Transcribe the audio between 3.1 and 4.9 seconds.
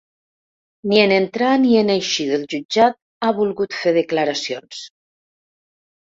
ha volgut fer declaracions.